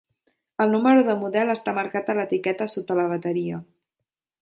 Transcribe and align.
El 0.63 0.73
número 0.75 1.03
de 1.09 1.17
model 1.25 1.55
està 1.55 1.75
marcat 1.81 2.09
a 2.09 2.17
l'etiqueta 2.21 2.71
sota 2.79 3.01
la 3.05 3.09
bateria. 3.17 3.65